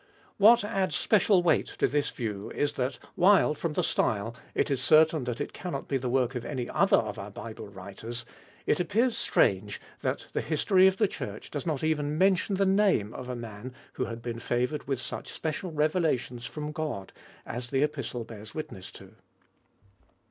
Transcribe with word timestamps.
What 0.37 0.63
adds 0.63 0.95
special 0.95 1.43
weight 1.43 1.67
to 1.77 1.87
this 1.87 2.09
view 2.09 2.49
is 2.55 2.73
that, 2.73 2.97
while 3.13 3.53
from 3.53 3.73
the 3.73 3.83
style 3.83 4.35
it 4.55 4.71
is 4.71 4.81
certain 4.81 5.25
that 5.25 5.39
it 5.39 5.53
cannot 5.53 5.87
be 5.87 5.97
the 5.97 6.09
work 6.09 6.33
of 6.33 6.43
any 6.43 6.67
other 6.67 6.97
of 6.97 7.19
our 7.19 7.29
Bible 7.29 7.67
writers, 7.67 8.25
it 8.65 8.79
appears 8.79 9.15
strange 9.15 9.79
that 10.01 10.25
the 10.33 10.41
history 10.41 10.87
of 10.87 10.97
the 10.97 11.07
Church 11.07 11.51
does 11.51 11.67
not 11.67 11.83
even 11.83 12.17
mention 12.17 12.55
the 12.55 12.65
name 12.65 13.13
of 13.13 13.29
a 13.29 13.35
man 13.35 13.75
who 13.93 14.05
had 14.05 14.23
been 14.23 14.39
favoured 14.39 14.87
with 14.87 14.99
such 14.99 15.31
special 15.31 15.71
revelations 15.71 16.47
from 16.47 16.71
God 16.71 17.13
as 17.45 17.69
the 17.69 17.83
Epistle 17.83 18.23
bears 18.23 18.55
witness 18.55 18.89
to. 18.93 19.13